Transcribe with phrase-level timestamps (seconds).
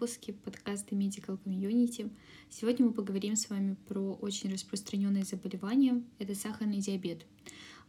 [0.00, 2.10] выпуске подкаста Medical Community.
[2.48, 7.26] Сегодня мы поговорим с вами про очень распространенное заболевание– это сахарный диабет.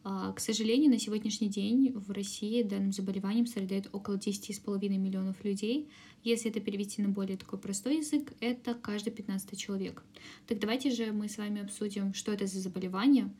[0.03, 5.87] А, к сожалению, на сегодняшний день в России данным заболеванием страдает около 10,5 миллионов людей.
[6.21, 10.03] Если это перевести на более такой простой язык, это каждый 15 человек.
[10.47, 13.33] Так давайте же мы с вами обсудим, что это за заболевание,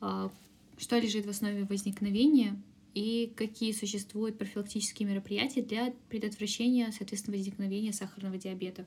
[0.00, 0.32] а,
[0.76, 2.60] что лежит в основе возникновения
[2.98, 8.86] и какие существуют профилактические мероприятия для предотвращения, соответственно, возникновения сахарного диабета.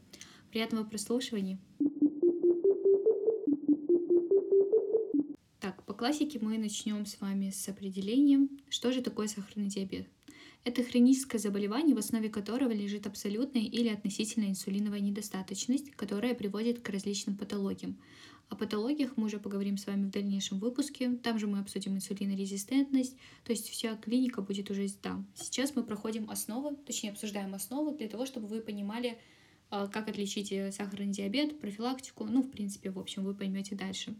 [0.51, 1.57] Приятного прослушивания!
[5.61, 10.07] Так, по классике мы начнем с вами с определением, что же такое сахарный диабет.
[10.65, 16.89] Это хроническое заболевание, в основе которого лежит абсолютная или относительная инсулиновая недостаточность, которая приводит к
[16.89, 17.97] различным патологиям.
[18.51, 21.11] О патологиях мы уже поговорим с вами в дальнейшем выпуске.
[21.23, 25.25] Там же мы обсудим инсулинорезистентность, то есть вся клиника будет уже там.
[25.35, 29.17] Сейчас мы проходим основы, точнее обсуждаем основы для того, чтобы вы понимали,
[29.69, 34.17] а, как отличить э, сахарный диабет, профилактику, ну, в принципе, в общем, вы поймете дальше.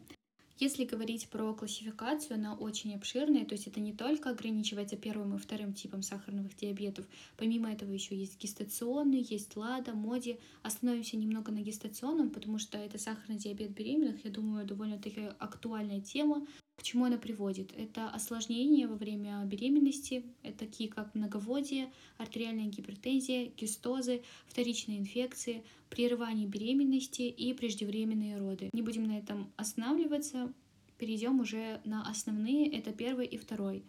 [0.61, 5.39] Если говорить про классификацию, она очень обширная, то есть это не только ограничивается первым и
[5.39, 7.07] вторым типом сахарных диабетов.
[7.35, 10.39] Помимо этого еще есть гестационный, есть ЛАДА, МОДИ.
[10.61, 16.45] Остановимся немного на гестационном, потому что это сахарный диабет беременных, я думаю, довольно-таки актуальная тема.
[16.81, 17.71] К чему она приводит?
[17.77, 20.25] Это осложнения во время беременности,
[20.57, 28.71] такие как многоводие, артериальная гипертензия, гистозы, вторичные инфекции, прерывание беременности и преждевременные роды.
[28.73, 30.51] Не будем на этом останавливаться,
[30.97, 33.83] перейдем уже на основные, это первый и второй.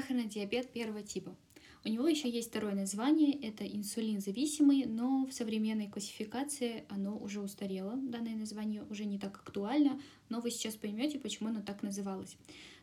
[0.00, 1.36] Сахарный диабет первого типа.
[1.86, 7.94] У него еще есть второе название, это инсулин-зависимый, но в современной классификации оно уже устарело.
[7.96, 12.38] Данное название уже не так актуально, но вы сейчас поймете, почему оно так называлось.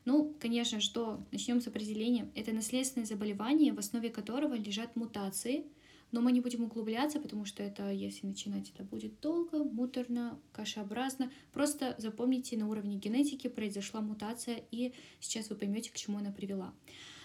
[0.05, 2.29] Ну, конечно, что начнем с определения.
[2.35, 5.65] Это наследственное заболевание, в основе которого лежат мутации,
[6.11, 11.31] но мы не будем углубляться, потому что это, если начинать, это будет долго, муторно, кашеобразно.
[11.53, 16.71] Просто запомните, на уровне генетики произошла мутация, и сейчас вы поймете, к чему она привела.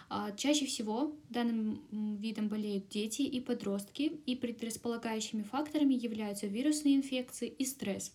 [0.08, 7.48] А, чаще всего данным видом болеют дети и подростки, и предрасполагающими факторами являются вирусные инфекции
[7.48, 8.14] и стресс.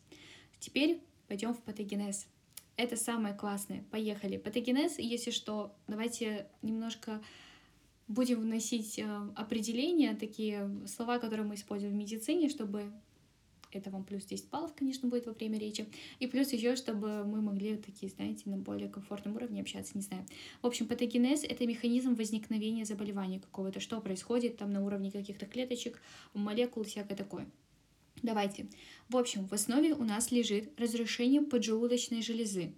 [0.60, 2.28] Теперь пойдем в патогенез.
[2.78, 3.84] Это самое классное.
[3.92, 4.38] Поехали.
[4.38, 7.22] Патогенез, если что, давайте немножко
[8.08, 12.92] будем вносить э, определения, такие слова, которые мы используем в медицине, чтобы
[13.78, 15.88] это вам плюс 10 баллов, конечно, будет во время речи.
[16.20, 20.26] И плюс еще, чтобы мы могли такие, знаете, на более комфортном уровне общаться, не знаю.
[20.62, 26.02] В общем, патогенез— это механизм возникновения заболевания какого-то, что происходит там на уровне каких-то клеточек,
[26.34, 27.48] молекул, всякое такое.
[28.22, 28.68] Давайте.
[29.10, 32.74] В общем, в основе у нас лежит разрушение поджелудочной железы.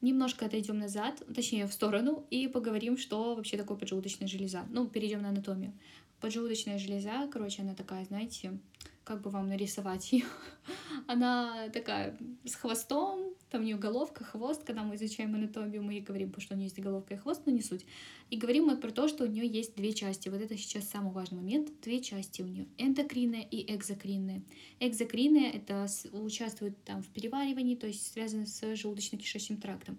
[0.00, 4.64] Немножко отойдем назад, точнее в сторону, и поговорим, что вообще такое поджелудочная железа.
[4.70, 5.72] Ну, перейдем на анатомию.
[6.20, 8.58] Поджелудочная железа, короче, она такая, знаете,
[9.08, 10.26] как бы вам нарисовать ее.
[11.06, 12.14] Она такая
[12.44, 14.64] с хвостом, там у нее головка, хвост.
[14.64, 17.62] Когда мы изучаем анатомию, мы говорим, что у нее есть головка и хвост, но не
[17.62, 17.86] суть.
[18.28, 20.28] И говорим мы про то, что у нее есть две части.
[20.28, 21.70] Вот это сейчас самый важный момент.
[21.80, 22.66] Две части у нее.
[22.76, 24.42] Эндокринная и экзокринная.
[24.78, 29.98] Экзокринная это участвует там в переваривании, то есть связано с желудочно-кишечным трактом.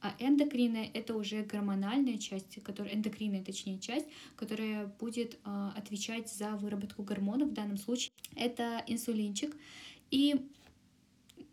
[0.00, 6.56] А эндокринная— это уже гормональная часть, которая, эндокринная, точнее, часть, которая будет э, отвечать за
[6.56, 7.50] выработку гормонов.
[7.50, 9.54] В данном случае это инсулинчик.
[10.10, 10.46] И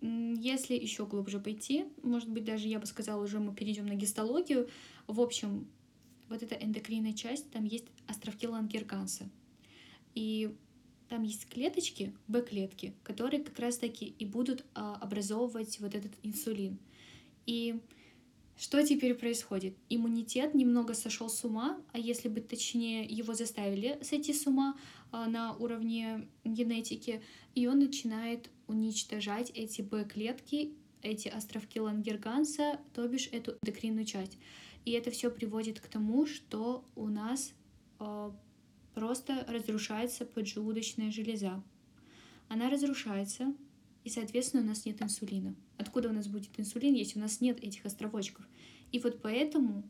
[0.02, 4.70] если еще глубже пойти, может быть, даже я бы сказала, уже мы перейдем на гистологию.
[5.08, 5.68] В общем,
[6.30, 9.30] вот эта эндокринная часть, там есть островки Лангерганса.
[10.14, 10.56] И
[11.10, 16.78] там есть клеточки, Б-клетки, которые как раз-таки и будут а, образовывать вот этот инсулин.
[17.46, 17.80] И
[18.58, 19.78] что теперь происходит?
[19.88, 24.76] Иммунитет немного сошел с ума, а если быть точнее, его заставили сойти с ума
[25.12, 27.22] а, на уровне генетики,
[27.54, 30.74] и он начинает уничтожать эти Б-клетки,
[31.04, 34.40] эти островки Лангерганса, то бишь эту эндокринную часть.
[34.86, 37.54] И это все приводит к тому, что у нас
[38.00, 38.32] э,
[38.96, 41.64] просто разрушается поджелудочная железа.
[42.48, 43.54] Она разрушается,
[44.08, 45.54] и, соответственно, у нас нет инсулина.
[45.78, 48.48] Откуда у нас будет инсулин, если у нас нет этих островочков?
[48.94, 49.84] И вот поэтому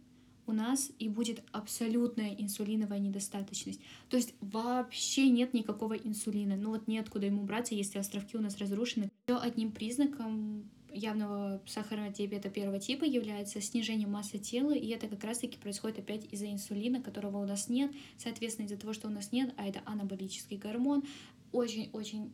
[0.48, 3.80] у нас и будет абсолютная инсулиновая недостаточность.
[4.10, 6.56] То есть вообще нет никакого инсулина.
[6.56, 9.12] Ну вот неоткуда ему браться, если островки у нас разрушены.
[9.28, 15.24] Еще одним признаком явного сахарного диабета первого типа является снижение массы тела, и это как
[15.24, 17.92] раз-таки происходит опять из-за инсулина, которого у нас нет.
[18.18, 21.04] Соответственно, из-за того, что у нас нет, а это анаболический гормон,
[21.52, 22.34] очень-очень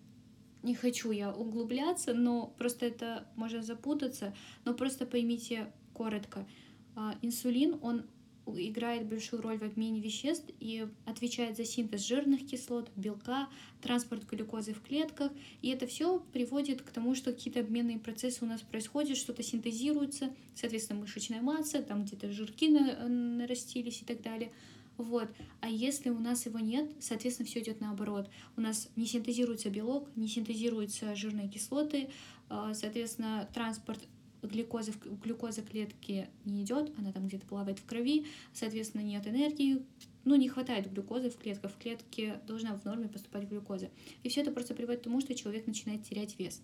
[0.63, 4.33] не хочу я углубляться, но просто это можно запутаться,
[4.65, 6.48] но просто поймите коротко.
[6.95, 8.06] А, инсулин, он
[8.45, 13.48] играет большую роль в обмене веществ и отвечает за синтез жирных кислот, белка,
[13.81, 15.31] транспорт глюкозы в клетках.
[15.62, 20.33] И это все приводит к тому, что какие-то обменные процессы у нас происходят, что-то синтезируется,
[20.56, 24.51] соответственно, мышечная масса, там где-то жирки нарастились и так далее.
[24.98, 25.30] Вот.
[25.60, 28.30] А если у нас его нет, соответственно, все идет наоборот.
[28.56, 32.10] У нас не синтезируется белок, не синтезируются жирные кислоты,
[32.50, 34.00] а, соответственно, транспорт
[34.44, 34.94] глюкозы
[35.24, 39.86] глюкоза клетки не идет, она там где-то плавает в крови, соответственно, нет энергии,
[40.25, 43.89] ну, не хватает глюкозы в клетках, в клетке должна в норме поступать глюкоза.
[44.24, 46.62] И все это просто приводит к тому, что человек начинает терять вес.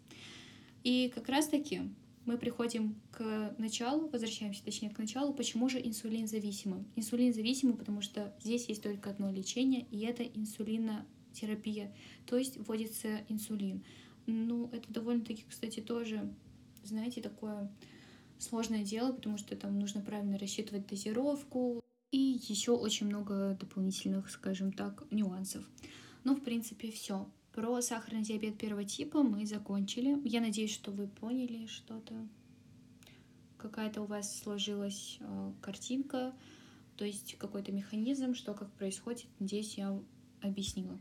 [0.84, 1.82] И как раз-таки
[2.26, 6.86] мы приходим к началу, возвращаемся точнее к началу, почему же инсулин зависимый.
[6.96, 11.94] Инсулин зависимый, потому что здесь есть только одно лечение, и это инсулинотерапия,
[12.26, 13.84] то есть вводится инсулин.
[14.26, 16.32] Ну, это довольно-таки, кстати, тоже
[16.84, 17.72] знаете, такое
[18.38, 22.18] сложное дело, потому что там нужно правильно рассчитывать дозировку и
[22.48, 25.64] еще очень много дополнительных, скажем так, нюансов.
[26.24, 27.30] Ну, в принципе, все.
[27.60, 30.18] Про сахарный диабет первого типа мы закончили.
[30.24, 32.26] Я надеюсь, что вы поняли что-то.
[33.58, 36.34] Какая-то у вас сложилась э, картинка,
[36.96, 39.26] то есть какой-то механизм, что как происходит.
[39.40, 40.02] Надеюсь, я
[40.40, 40.98] объяснила.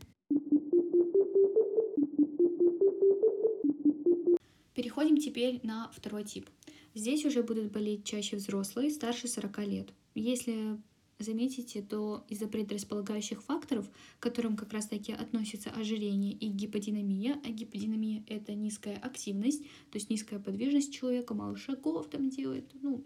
[4.73, 6.49] Переходим теперь на второй тип.
[6.93, 9.93] Здесь уже будут болеть чаще взрослые, старше 40 лет.
[10.13, 10.77] Если
[11.19, 13.89] заметите, то из-за предрасполагающих факторов,
[14.19, 20.09] к которым как раз-таки относятся ожирение и гиподинамия, а гиподинамия— это низкая активность, то есть
[20.09, 23.03] низкая подвижность человека, мало шагов там делает, ну,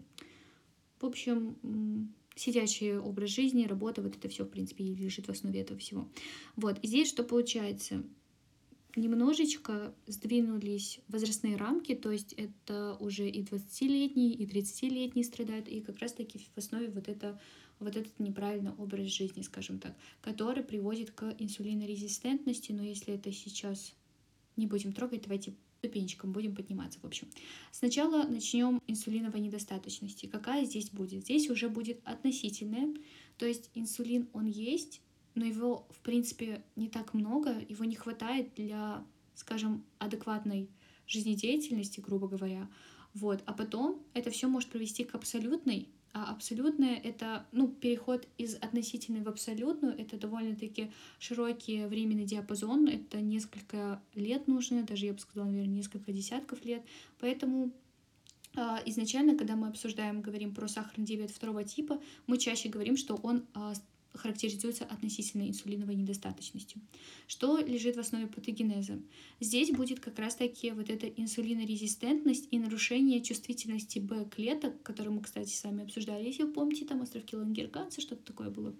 [1.00, 5.78] в общем, сидячий образ жизни, работа, вот это все, в принципе, лежит в основе этого
[5.78, 6.08] всего.
[6.56, 8.04] Вот, и здесь что получается?
[8.96, 15.98] немножечко сдвинулись возрастные рамки, то есть это уже и 20-летние, и 30-летние страдают, и как
[15.98, 17.40] раз-таки в основе вот это
[17.80, 23.94] вот этот неправильный образ жизни, скажем так, который приводит к инсулинорезистентности, но если это сейчас
[24.56, 27.28] не будем трогать, давайте ступенечкам будем подниматься, в общем.
[27.70, 30.26] Сначала начнем инсулиновой недостаточности.
[30.26, 31.24] Какая здесь будет?
[31.24, 32.94] Здесь уже будет относительная,
[33.36, 35.02] то есть инсулин он есть,
[35.34, 39.04] но его, в принципе, не так много, его не хватает для,
[39.34, 40.70] скажем, адекватной
[41.06, 42.70] жизнедеятельности, грубо говоря.
[43.12, 43.42] Вот.
[43.44, 49.22] А потом это все может привести к абсолютной, а абсолютное— это, ну, переход из относительной
[49.22, 55.48] в абсолютную, это довольно-таки широкий временный диапазон, это несколько лет нужно, даже, я бы сказала,
[55.48, 56.82] наверное, несколько десятков лет,
[57.18, 57.72] поэтому
[58.56, 63.16] а, Изначально, когда мы обсуждаем, говорим про сахарный диабет второго типа, мы чаще говорим, что
[63.16, 63.72] он а,
[64.14, 66.80] характеризуется относительной инсулиновой недостаточностью.
[67.26, 69.00] Что лежит в основе патогенеза?
[69.40, 75.64] Здесь будет как раз-таки вот эта инсулинорезистентность и нарушение чувствительности Б-клеток, которые мы, кстати, с
[75.64, 78.74] вами обсуждали, если вы помните, там островки Лангерганса, что-то такое было.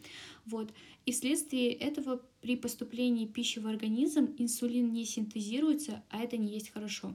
[0.46, 0.72] Вот.
[1.06, 6.70] И вследствие этого при поступлении пищи в организм инсулин не синтезируется, а это не есть
[6.70, 7.14] хорошо.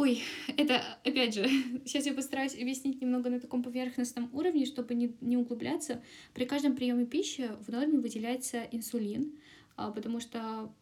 [0.00, 0.22] Ой,
[0.56, 1.46] это, опять же,
[1.84, 6.02] сейчас я постараюсь объяснить немного на таком поверхностном уровне, чтобы не, не углубляться.
[6.32, 9.38] При каждом приеме пищи в норме выделяется инсулин,
[9.76, 10.72] а, потому что,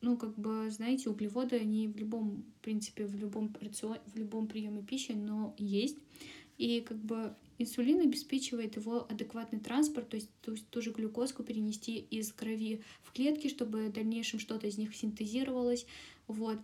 [0.00, 4.48] ну, как бы, знаете, углеводы, они в любом, в принципе, в любом, рационе, в любом
[4.48, 5.98] приеме пищи, но есть.
[6.56, 11.98] И как бы инсулин обеспечивает его адекватный транспорт, то есть ту, ту же глюкозку перенести
[11.98, 15.86] из крови в клетки, чтобы в дальнейшем что-то из них синтезировалось.
[16.26, 16.58] Вот.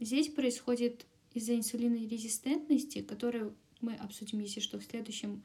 [0.00, 5.42] Здесь происходит из-за инсулинорезистентности, которую мы обсудим, если что, в следующем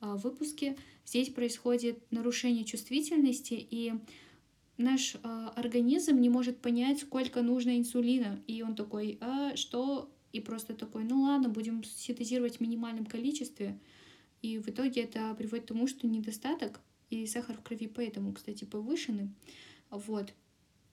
[0.00, 0.76] а, выпуске.
[1.04, 3.94] Здесь происходит нарушение чувствительности, и
[4.78, 8.40] наш а, организм не может понять, сколько нужно инсулина.
[8.46, 10.10] И он такой, а что?
[10.32, 13.78] И просто такой, ну ладно, будем синтезировать в минимальном количестве.
[14.42, 18.64] И в итоге это приводит к тому, что недостаток, и сахар в крови поэтому, кстати,
[18.64, 19.30] повышенный.
[19.90, 20.32] Вот.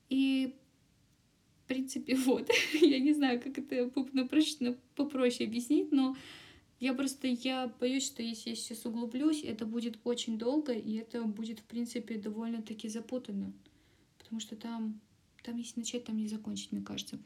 [0.09, 0.55] И
[1.73, 2.49] принципе, вот.
[2.73, 6.15] я не знаю, как это попроще, попроще объяснить, но
[6.79, 11.23] я просто, я боюсь, что если я сейчас углублюсь, это будет очень долго, и это
[11.23, 13.53] будет, в принципе, довольно-таки запутанно.
[14.19, 14.99] Потому что там,
[15.43, 17.19] там если начать, там не закончить, мне кажется.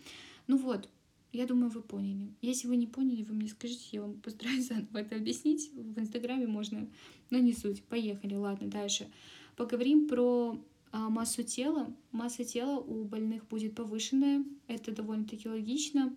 [0.48, 0.90] Ну вот,
[1.34, 2.30] я думаю, вы поняли.
[2.42, 5.72] Если вы не поняли, вы мне скажите, я вам постараюсь заново это объяснить.
[5.74, 6.88] В Инстаграме можно,
[7.30, 7.84] но не суть.
[7.84, 9.08] Поехали, ладно, дальше.
[9.56, 10.58] Поговорим про
[10.92, 11.94] а массу тела.
[12.12, 14.44] Масса тела у больных будет повышенная.
[14.68, 16.16] Это довольно-таки логично.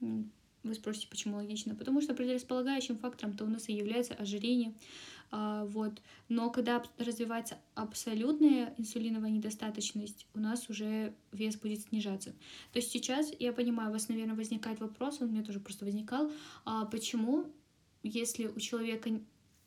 [0.00, 1.74] Вы спросите, почему логично?
[1.74, 4.74] Потому что предрасполагающим фактором-то у нас и является ожирение.
[5.30, 6.02] А, вот.
[6.28, 12.32] Но когда развивается абсолютная инсулиновая недостаточность, у нас уже вес будет снижаться.
[12.72, 15.84] То есть сейчас, я понимаю, у вас, наверное, возникает вопрос, он у меня тоже просто
[15.84, 16.30] возникал,
[16.64, 17.46] а почему,
[18.02, 19.10] если у человека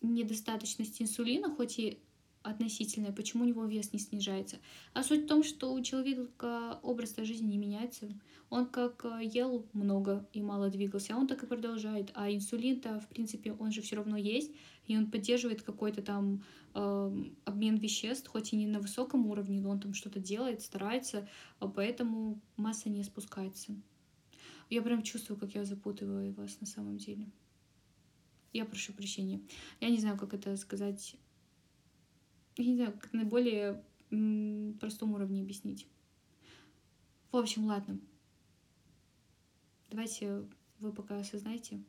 [0.02, 1.98] недостаточность инсулина, хоть и
[2.44, 4.58] относительная, почему у него вес не снижается.
[4.94, 8.10] А суть в том, что у человека образ жизни не меняется.
[8.50, 12.12] Он как э, ел много и мало двигался, а он так и продолжает.
[12.14, 14.52] А инсулин-то, в принципе, он же все равно есть,
[14.86, 16.44] и он поддерживает какой-то там
[16.76, 21.28] э, обмен веществ, хоть и не на высоком уровне, но он там что-то делает, старается,
[21.60, 23.74] а поэтому масса не спускается.
[24.70, 27.28] Я прям чувствую, как я запутываю вас на самом деле.
[28.52, 29.42] Я прошу прощения.
[29.80, 31.16] Я не знаю, как это сказать.
[32.58, 33.84] Я не знаю, как на более
[34.80, 35.88] простом уровне объяснить.
[37.32, 38.00] В общем, ладно.
[39.90, 40.44] Давайте
[40.80, 41.82] вы пока осознаете.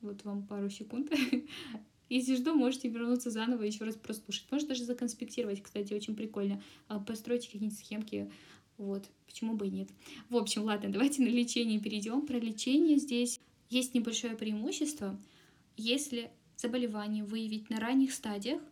[0.00, 1.10] Вот вам пару секунд.
[2.10, 4.50] Если что, можете вернуться заново и еще раз прослушать.
[4.50, 6.62] Можно даже законспектировать, кстати, очень прикольно.
[6.88, 8.30] А, Постройте какие-нибудь схемки.
[8.76, 9.88] Вот, почему бы и нет.
[10.28, 12.26] В общем, ладно, давайте на лечение перейдем.
[12.26, 15.18] Про лечение здесь есть небольшое преимущество—
[15.76, 18.62] если заболевание выявить на ранних стадиях,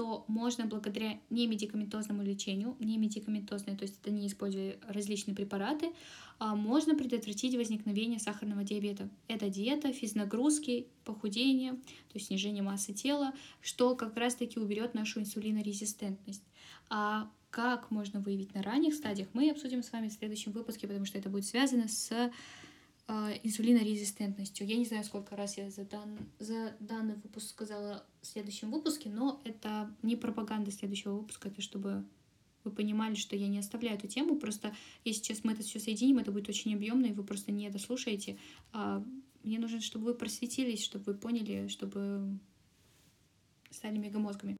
[0.00, 5.90] то можно благодаря немедикаментозному лечению, немедикаментозное, то есть это не используя различные препараты,
[6.38, 9.10] а можно предотвратить возникновение сахарного диабета.
[9.28, 16.44] Это диета, физнагрузки, похудение, то есть снижение массы тела, что как раз-таки уберет нашу инсулинорезистентность.
[16.88, 21.04] А как можно выявить на ранних стадиях, мы обсудим с вами в следующем выпуске, потому
[21.04, 22.32] что это будет связано с
[23.42, 24.66] инсулинорезистентностью.
[24.66, 29.08] Я не знаю, сколько раз я за, дан, за данный выпуск сказала в следующем выпуске,
[29.08, 32.04] но это не пропаганда следующего выпуска, это чтобы
[32.64, 34.36] вы понимали, что я не оставляю эту тему.
[34.36, 34.74] Просто
[35.04, 38.38] если сейчас мы это все соединим, это будет очень объемно, и вы просто не дослушаете.
[38.72, 39.04] А
[39.42, 42.38] мне нужно, чтобы вы просветились, чтобы вы поняли, чтобы
[43.70, 44.56] стали мегамозгами.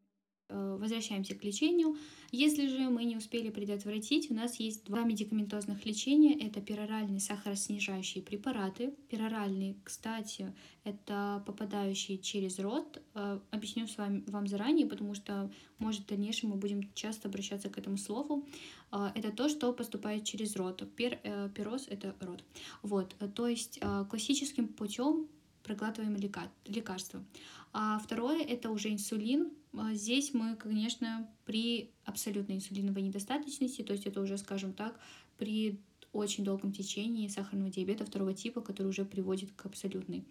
[0.50, 1.96] Э, возвращаемся к лечению.
[2.32, 6.36] Если же мы не успели предотвратить, у нас есть два медикаментозных лечения.
[6.44, 8.92] Это пероральные сахароснижающие препараты.
[9.08, 10.52] Пероральные, кстати,
[10.82, 13.00] это попадающие через рот.
[13.14, 17.68] Э, объясню с вами вам заранее, потому что, может, в дальнейшем мы будем часто обращаться
[17.68, 18.44] к этому слову.
[18.90, 20.82] Э, это то, что поступает через рот.
[20.96, 21.18] Пер,
[21.54, 22.42] пероз— это рот.
[22.82, 23.78] Вот, то есть
[24.08, 25.28] классическим путем
[25.62, 27.24] проглатываем лекарства.
[27.72, 29.52] А второе— это уже инсулин,
[29.92, 34.98] здесь мы, конечно, при абсолютной инсулиновой недостаточности, то есть это уже, скажем так,
[35.38, 35.78] при
[36.12, 40.24] очень долгом течении сахарного диабета второго типа, который уже приводит к абсолютной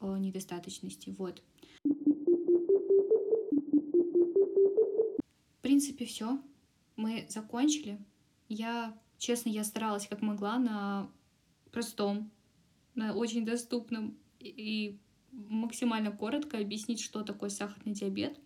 [0.00, 1.10] э, недостаточности.
[1.18, 1.42] Вот.
[5.58, 6.40] В принципе, все.
[6.96, 7.98] Мы закончили.
[8.48, 11.10] Я, честно, я старалась как могла на
[11.72, 12.30] простом,
[12.94, 14.98] на очень доступном и
[15.48, 18.38] максимально коротко объяснить, что такое сахарный диабет.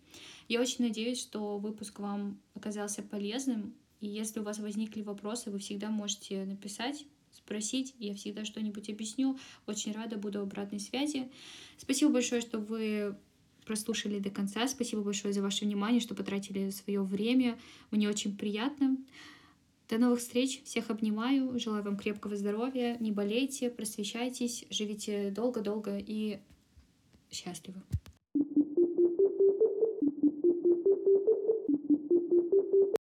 [0.47, 3.73] Я очень надеюсь, что выпуск вам оказался полезным.
[3.99, 7.95] И если у вас возникли вопросы, вы всегда можете написать, спросить.
[7.99, 9.37] Я всегда что-нибудь объясню.
[9.65, 11.31] Очень рада буду обратной связи.
[11.77, 13.15] Спасибо большое, что вы
[13.65, 14.67] прослушали до конца.
[14.67, 17.57] Спасибо большое за ваше внимание, что потратили свое время.
[17.91, 18.97] Мне очень приятно.
[19.89, 20.61] До новых встреч.
[20.63, 21.57] Всех обнимаю.
[21.59, 22.97] Желаю вам крепкого здоровья.
[22.99, 26.39] Не болейте, просвещайтесь, живите долго-долго и
[27.33, 27.81] счастливы.